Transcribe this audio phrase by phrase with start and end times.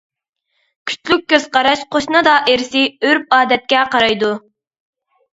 [0.91, 4.31] كۈچلۈك كۆز قاراش قوشنا دائىرىسى ئۆرپ-ئادەتكە قارايدۇ.